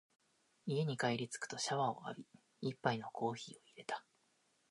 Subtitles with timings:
[0.65, 2.21] 家に帰りつくとシャワーを浴
[2.61, 4.03] び、一杯のコーヒーを淹れた。